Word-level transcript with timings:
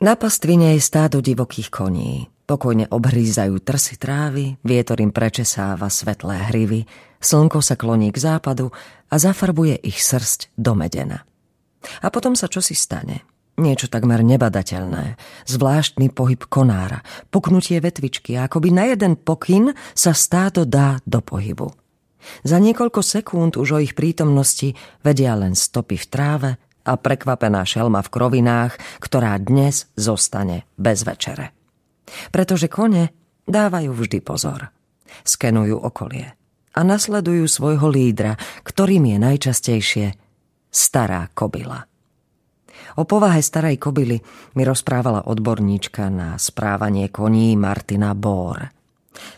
Na 0.00 0.16
pastvine 0.16 0.72
je 0.72 0.80
stádo 0.80 1.20
divokých 1.20 1.68
koní. 1.68 2.24
Pokojne 2.48 2.88
obhrízajú 2.88 3.60
trsy 3.60 4.00
trávy, 4.00 4.56
vietor 4.64 4.96
im 4.96 5.12
prečesáva 5.12 5.92
svetlé 5.92 6.40
hrivy, 6.48 6.88
slnko 7.20 7.60
sa 7.60 7.76
kloní 7.76 8.08
k 8.08 8.16
západu 8.16 8.72
a 9.12 9.14
zafarbuje 9.20 9.76
ich 9.84 10.00
srst 10.00 10.56
do 10.56 10.72
medena. 10.72 11.28
A 12.00 12.08
potom 12.08 12.32
sa 12.32 12.48
čosi 12.48 12.72
stane. 12.72 13.28
Niečo 13.60 13.92
takmer 13.92 14.24
nebadateľné. 14.24 15.20
Zvláštny 15.44 16.08
pohyb 16.16 16.48
konára, 16.48 17.04
poknutie 17.28 17.76
vetvičky 17.76 18.40
a 18.40 18.48
akoby 18.48 18.72
na 18.72 18.88
jeden 18.88 19.20
pokyn 19.20 19.76
sa 19.92 20.16
stádo 20.16 20.64
dá 20.64 21.04
do 21.04 21.20
pohybu. 21.20 21.76
Za 22.40 22.56
niekoľko 22.56 23.04
sekúnd 23.04 23.60
už 23.60 23.68
o 23.76 23.78
ich 23.84 23.92
prítomnosti 23.92 24.72
vedia 25.04 25.36
len 25.36 25.52
stopy 25.52 26.00
v 26.00 26.06
tráve 26.08 26.50
a 26.84 26.96
prekvapená 26.96 27.62
šelma 27.64 28.00
v 28.04 28.12
krovinách, 28.12 28.72
ktorá 29.02 29.36
dnes 29.40 29.88
zostane 29.94 30.68
bez 30.80 31.04
večere. 31.06 31.52
Pretože 32.34 32.66
kone 32.66 33.14
dávajú 33.46 33.90
vždy 33.94 34.18
pozor. 34.22 34.70
Skenujú 35.26 35.78
okolie 35.78 36.34
a 36.70 36.80
nasledujú 36.86 37.50
svojho 37.50 37.90
lídra, 37.90 38.38
ktorým 38.62 39.10
je 39.10 39.18
najčastejšie 39.18 40.06
stará 40.70 41.26
kobila. 41.34 41.90
O 42.98 43.06
povahe 43.06 43.42
starej 43.42 43.78
kobily 43.78 44.18
mi 44.58 44.62
rozprávala 44.66 45.26
odborníčka 45.30 46.10
na 46.10 46.38
správanie 46.38 47.10
koní 47.10 47.54
Martina 47.54 48.14
Bohr. 48.14 48.70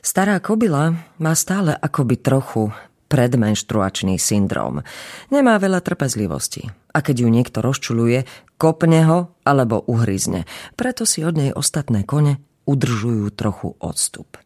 Stará 0.00 0.40
kobila 0.40 0.92
má 1.20 1.32
stále 1.32 1.72
akoby 1.72 2.16
trochu 2.20 2.72
predmenštruačný 3.12 4.16
syndrom. 4.16 4.80
Nemá 5.28 5.60
veľa 5.60 5.84
trpezlivosti 5.84 6.72
a 6.96 7.04
keď 7.04 7.16
ju 7.24 7.28
niekto 7.28 7.60
rozčuluje, 7.60 8.24
kopne 8.56 9.04
ho 9.04 9.18
alebo 9.44 9.84
uhryzne. 9.84 10.48
Preto 10.80 11.04
si 11.04 11.20
od 11.20 11.36
nej 11.36 11.52
ostatné 11.52 12.08
kone 12.08 12.40
udržujú 12.64 13.28
trochu 13.36 13.76
odstup. 13.84 14.40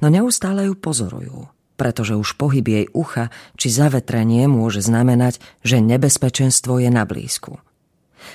No 0.00 0.08
neustále 0.08 0.72
ju 0.72 0.74
pozorujú, 0.74 1.52
pretože 1.76 2.16
už 2.16 2.40
pohyb 2.40 2.64
jej 2.64 2.86
ucha 2.96 3.28
či 3.60 3.68
zavetrenie 3.68 4.48
môže 4.48 4.80
znamenať, 4.80 5.38
že 5.60 5.84
nebezpečenstvo 5.84 6.80
je 6.80 6.88
na 6.88 7.04
blízku. 7.04 7.60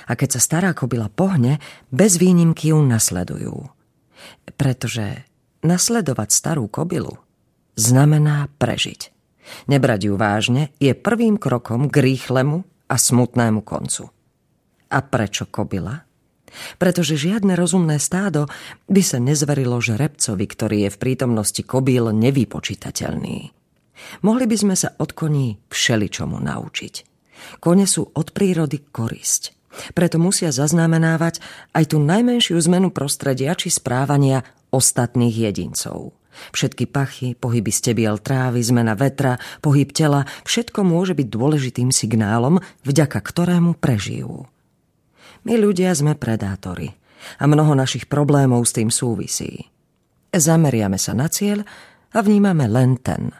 A 0.06 0.12
keď 0.16 0.38
sa 0.38 0.40
stará 0.40 0.70
kobila 0.72 1.10
pohne, 1.10 1.58
bez 1.90 2.16
výnimky 2.16 2.70
ju 2.72 2.80
nasledujú. 2.80 3.68
Pretože 4.56 5.28
nasledovať 5.60 6.28
starú 6.30 6.70
kobilu 6.70 7.20
znamená 7.76 8.48
prežiť. 8.56 9.13
Nebrať 9.68 10.00
ju 10.08 10.14
vážne 10.16 10.72
je 10.80 10.92
prvým 10.96 11.36
krokom 11.36 11.92
k 11.92 12.00
rýchlemu 12.00 12.64
a 12.88 12.96
smutnému 12.96 13.60
koncu. 13.64 14.08
A 14.90 14.98
prečo 15.02 15.48
kobila? 15.48 16.04
Pretože 16.78 17.18
žiadne 17.18 17.58
rozumné 17.58 17.98
stádo 17.98 18.46
by 18.86 19.02
sa 19.02 19.18
nezverilo 19.18 19.82
žrebcovi, 19.82 20.44
ktorý 20.46 20.76
je 20.86 20.90
v 20.94 21.00
prítomnosti 21.00 21.62
kobíl 21.66 22.14
nevypočítateľný. 22.14 23.50
Mohli 24.22 24.46
by 24.46 24.56
sme 24.58 24.74
sa 24.78 24.94
od 24.98 25.10
koní 25.14 25.58
všeličomu 25.70 26.38
naučiť. 26.38 26.94
Kone 27.58 27.86
sú 27.90 28.06
od 28.14 28.30
prírody 28.30 28.86
korisť. 28.86 29.54
Preto 29.90 30.22
musia 30.22 30.54
zaznamenávať 30.54 31.42
aj 31.74 31.84
tú 31.90 31.98
najmenšiu 31.98 32.54
zmenu 32.70 32.94
prostredia 32.94 33.58
či 33.58 33.74
správania 33.74 34.46
ostatných 34.70 35.34
jedincov. 35.34 36.14
Všetky 36.52 36.90
pachy, 36.90 37.28
pohyby 37.38 37.70
stebiel 37.70 38.18
trávy, 38.18 38.60
zmena 38.62 38.94
vetra, 38.98 39.38
pohyb 39.62 39.90
tela, 39.90 40.26
všetko 40.46 40.82
môže 40.82 41.14
byť 41.14 41.28
dôležitým 41.30 41.90
signálom, 41.94 42.60
vďaka 42.86 43.18
ktorému 43.18 43.78
prežijú. 43.78 44.46
My 45.44 45.54
ľudia 45.60 45.92
sme 45.92 46.16
predátori 46.16 46.96
a 47.40 47.44
mnoho 47.48 47.76
našich 47.76 48.08
problémov 48.08 48.64
s 48.64 48.76
tým 48.76 48.88
súvisí. 48.88 49.68
Zameriame 50.34 50.98
sa 50.98 51.14
na 51.14 51.30
cieľ 51.30 51.62
a 52.12 52.18
vnímame 52.20 52.66
len 52.66 52.98
ten. 53.00 53.30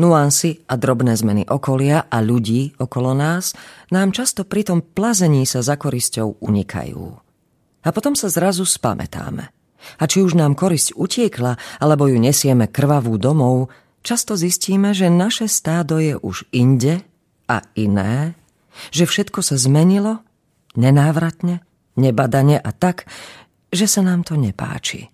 Nuansy 0.00 0.64
a 0.70 0.80
drobné 0.80 1.12
zmeny 1.12 1.42
okolia 1.44 2.08
a 2.08 2.24
ľudí 2.24 2.72
okolo 2.80 3.12
nás 3.12 3.52
nám 3.92 4.16
často 4.16 4.48
pri 4.48 4.64
tom 4.64 4.80
plazení 4.80 5.44
sa 5.44 5.60
za 5.60 5.76
korisťou 5.76 6.40
unikajú. 6.40 7.04
A 7.80 7.88
potom 7.92 8.12
sa 8.16 8.28
zrazu 8.28 8.64
spamätáme– 8.64 9.52
a 9.98 10.04
či 10.04 10.20
už 10.20 10.36
nám 10.36 10.56
korisť 10.56 10.96
utiekla, 10.96 11.56
alebo 11.80 12.06
ju 12.06 12.16
nesieme 12.20 12.68
krvavú 12.68 13.16
domov, 13.16 13.72
často 14.04 14.36
zistíme, 14.36 14.92
že 14.92 15.12
naše 15.12 15.48
stádo 15.48 16.00
je 16.00 16.16
už 16.16 16.48
inde 16.52 17.04
a 17.48 17.64
iné, 17.74 18.38
že 18.94 19.04
všetko 19.08 19.40
sa 19.42 19.56
zmenilo, 19.58 20.22
nenávratne, 20.78 21.64
nebadane 21.98 22.56
a 22.56 22.70
tak, 22.70 23.08
že 23.70 23.86
sa 23.86 24.00
nám 24.06 24.22
to 24.26 24.38
nepáči. 24.38 25.10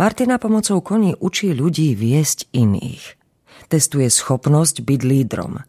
Martina 0.00 0.40
pomocou 0.40 0.80
koní 0.80 1.14
učí 1.18 1.54
ľudí 1.54 1.94
viesť 1.94 2.50
iných. 2.50 3.04
Testuje 3.68 4.08
schopnosť 4.08 4.80
byť 4.82 5.00
lídrom. 5.04 5.60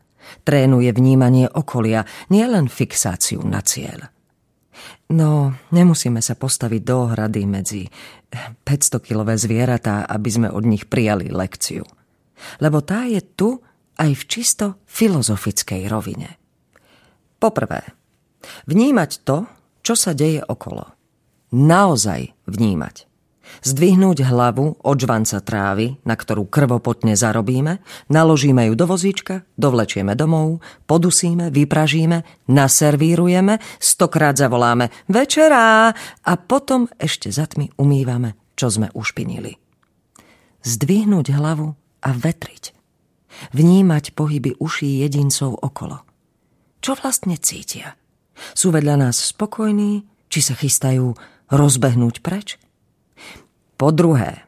Trénuje 0.46 0.90
vnímanie 0.94 1.50
okolia, 1.50 2.06
nielen 2.30 2.70
fixáciu 2.70 3.42
na 3.44 3.60
cieľ. 3.66 4.14
No, 5.10 5.58
nemusíme 5.74 6.22
sa 6.22 6.38
postaviť 6.38 6.82
do 6.86 7.10
ohrady 7.10 7.50
medzi 7.50 7.90
500-kilové 8.64 9.34
zvieratá, 9.42 10.06
aby 10.06 10.30
sme 10.30 10.48
od 10.54 10.64
nich 10.70 10.86
prijali 10.86 11.34
lekciu. 11.34 11.82
Lebo 12.62 12.86
tá 12.86 13.10
je 13.10 13.20
tu 13.20 13.58
aj 13.98 14.12
v 14.16 14.24
čisto 14.30 14.66
filozofickej 14.86 15.90
rovine. 15.90 16.38
Poprvé, 17.42 17.84
vnímať 18.70 19.12
to, 19.26 19.50
čo 19.82 19.98
sa 19.98 20.14
deje 20.14 20.46
okolo. 20.46 20.86
Naozaj 21.50 22.46
vnímať. 22.46 23.09
Zdvihnúť 23.60 24.24
hlavu 24.24 24.80
od 24.80 24.98
žvanca 24.98 25.44
trávy, 25.44 26.00
na 26.08 26.16
ktorú 26.16 26.48
krvopotne 26.48 27.18
zarobíme, 27.18 27.84
naložíme 28.08 28.72
ju 28.72 28.74
do 28.78 28.86
vozíčka, 28.88 29.44
dovlečieme 29.60 30.16
domov, 30.16 30.64
podusíme, 30.88 31.52
vypražíme, 31.52 32.48
naservírujeme, 32.48 33.60
stokrát 33.82 34.40
zavoláme 34.40 34.94
večerá 35.12 35.92
a 36.24 36.34
potom 36.40 36.88
ešte 36.96 37.28
za 37.34 37.50
tmy 37.50 37.76
umývame, 37.76 38.40
čo 38.56 38.72
sme 38.72 38.94
ušpinili. 38.96 39.60
Zdvihnúť 40.64 41.36
hlavu 41.36 41.76
a 42.04 42.10
vetriť. 42.16 42.76
Vnímať 43.56 44.16
pohyby 44.18 44.58
uší 44.60 45.06
jedincov 45.06 45.56
okolo. 45.60 46.04
Čo 46.80 46.96
vlastne 46.96 47.36
cítia? 47.40 48.00
Sú 48.56 48.72
vedľa 48.72 48.96
nás 49.08 49.20
spokojní, 49.20 50.08
či 50.32 50.40
sa 50.40 50.56
chystajú 50.56 51.12
rozbehnúť 51.52 52.24
preč? 52.24 52.56
Po 53.80 53.96
druhé, 53.96 54.44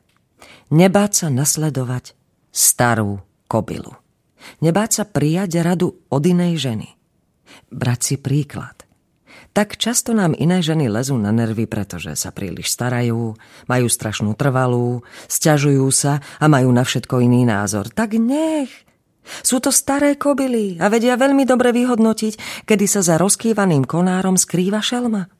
nebáť 0.75 1.11
sa 1.23 1.27
nasledovať 1.31 2.19
starú 2.51 3.23
kobilu. 3.47 3.95
Nebáť 4.59 4.91
sa 4.91 5.03
prijať 5.07 5.63
radu 5.63 5.95
od 6.11 6.23
inej 6.27 6.59
ženy. 6.59 6.99
Brať 7.71 7.99
si 8.03 8.15
príklad. 8.19 8.83
Tak 9.55 9.79
často 9.79 10.11
nám 10.11 10.35
iné 10.35 10.59
ženy 10.59 10.91
lezú 10.91 11.15
na 11.15 11.31
nervy, 11.31 11.63
pretože 11.63 12.11
sa 12.19 12.35
príliš 12.35 12.75
starajú, 12.75 13.39
majú 13.71 13.87
strašnú 13.87 14.35
trvalú, 14.35 15.07
sťažujú 15.31 15.87
sa 15.95 16.19
a 16.39 16.51
majú 16.51 16.67
na 16.75 16.83
všetko 16.83 17.23
iný 17.23 17.47
názor. 17.47 17.87
Tak 17.87 18.19
nech! 18.19 18.71
Sú 19.47 19.63
to 19.63 19.71
staré 19.71 20.19
kobily 20.19 20.75
a 20.75 20.91
vedia 20.91 21.15
veľmi 21.15 21.47
dobre 21.47 21.71
vyhodnotiť, 21.71 22.67
kedy 22.67 22.85
sa 22.89 22.99
za 22.99 23.15
rozkývaným 23.15 23.87
konárom 23.87 24.35
skrýva 24.35 24.83
šelma. 24.83 25.31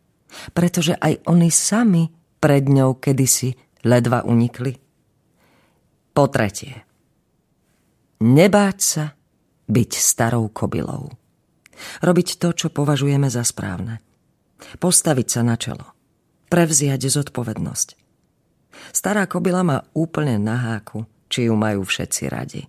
Pretože 0.56 0.96
aj 0.96 1.28
oni 1.28 1.51
sami 1.51 2.07
pred 2.40 2.72
ňou 2.72 2.96
kedysi 2.96 3.71
ledva 3.86 4.24
unikli. 4.25 4.78
Po 6.12 6.28
tretie. 6.28 6.75
Nebáť 8.22 8.78
sa 8.80 9.06
byť 9.72 9.92
starou 9.96 10.52
kobylou. 10.52 11.09
Robiť 12.03 12.38
to, 12.38 12.53
čo 12.53 12.68
považujeme 12.69 13.31
za 13.31 13.42
správne. 13.42 14.03
Postaviť 14.78 15.28
sa 15.28 15.42
na 15.42 15.56
čelo. 15.58 15.88
Prevziať 16.52 17.09
zodpovednosť. 17.09 17.88
Stará 18.92 19.25
kobila 19.25 19.63
má 19.66 19.81
úplne 19.95 20.38
na 20.38 20.60
háku, 20.60 21.07
či 21.31 21.48
ju 21.48 21.56
majú 21.56 21.88
všetci 21.88 22.24
radi. 22.28 22.68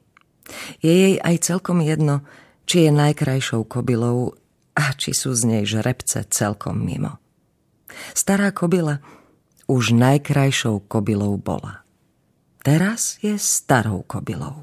Je 0.80 0.92
jej 0.92 1.14
aj 1.18 1.50
celkom 1.52 1.82
jedno, 1.82 2.22
či 2.64 2.88
je 2.88 2.90
najkrajšou 2.94 3.66
kobylou 3.66 4.38
a 4.78 4.84
či 4.96 5.12
sú 5.12 5.34
z 5.34 5.42
nej 5.44 5.64
žrebce 5.66 6.24
celkom 6.30 6.80
mimo. 6.80 7.18
Stará 8.16 8.54
kobila 8.54 9.04
už 9.66 9.94
najkrajšou 9.94 10.86
kobylou 10.86 11.38
bola. 11.38 11.82
Teraz 12.62 13.18
je 13.18 13.34
starou 13.38 14.06
kobylou. 14.06 14.62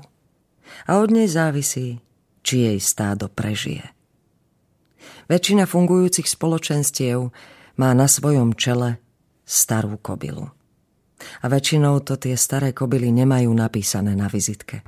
A 0.87 1.03
od 1.03 1.11
nej 1.11 1.27
závisí, 1.27 1.99
či 2.43 2.71
jej 2.71 2.79
stádo 2.79 3.27
prežije. 3.27 3.83
Väčšina 5.29 5.69
fungujúcich 5.69 6.25
spoločenstiev 6.25 7.29
má 7.77 7.91
na 7.93 8.07
svojom 8.09 8.55
čele 8.55 8.97
starú 9.45 9.99
kobylu. 9.99 10.49
A 11.43 11.45
väčšinou 11.51 11.99
to 12.01 12.15
tie 12.15 12.39
staré 12.39 12.71
kobily 12.71 13.11
nemajú 13.11 13.51
napísané 13.51 14.15
na 14.15 14.31
vizitke. 14.31 14.81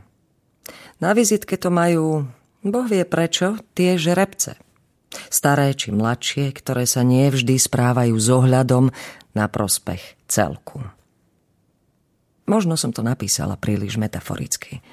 Na 1.04 1.12
vizitke 1.12 1.60
to 1.60 1.68
majú, 1.68 2.26
boh 2.64 2.88
vie 2.88 3.04
prečo, 3.04 3.60
tie 3.76 4.00
žrebce. 4.00 4.56
Staré 5.32 5.76
či 5.76 5.92
mladšie, 5.92 6.52
ktoré 6.56 6.88
sa 6.88 7.04
nevždy 7.04 7.60
správajú 7.60 8.16
s 8.16 8.28
ohľadom 8.32 8.92
na 9.36 9.46
prospech 9.48 10.20
celku. 10.28 10.80
Možno 12.48 12.76
som 12.76 12.92
to 12.92 13.00
napísala 13.00 13.56
príliš 13.56 13.96
metaforicky, 13.96 14.84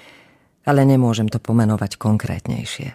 ale 0.62 0.86
nemôžem 0.86 1.26
to 1.26 1.42
pomenovať 1.42 1.98
konkrétnejšie. 1.98 2.94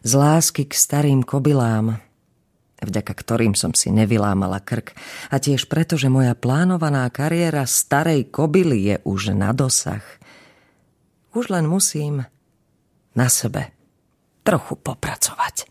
Z 0.00 0.12
lásky 0.12 0.68
k 0.68 0.72
starým 0.76 1.24
kobylám, 1.24 2.00
vďaka 2.80 3.12
ktorým 3.12 3.56
som 3.56 3.72
si 3.76 3.92
nevylámala 3.92 4.60
krk, 4.60 4.96
a 5.32 5.36
tiež 5.40 5.68
preto, 5.68 5.96
že 5.96 6.12
moja 6.12 6.36
plánovaná 6.36 7.08
kariéra 7.12 7.64
starej 7.68 8.28
kobily 8.28 8.92
je 8.92 8.96
už 9.04 9.36
na 9.36 9.52
dosah. 9.52 10.04
Už 11.32 11.52
len 11.52 11.64
musím 11.64 12.26
na 13.14 13.28
sebe 13.30 13.72
trochu 14.42 14.74
popracovať. 14.76 15.70